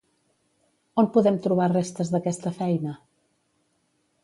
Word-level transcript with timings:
On 1.01 1.09
podem 1.17 1.37
trobar 1.43 1.67
restes 1.75 2.11
d'aquesta 2.15 2.55
feina? 2.63 2.97